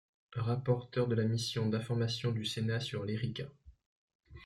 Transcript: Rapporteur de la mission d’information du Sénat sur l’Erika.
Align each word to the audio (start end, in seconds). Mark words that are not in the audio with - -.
Rapporteur 0.33 1.05
de 1.07 1.13
la 1.13 1.25
mission 1.25 1.69
d’information 1.69 2.31
du 2.31 2.43
Sénat 2.43 2.79
sur 2.79 3.05
l’Erika. 3.05 3.45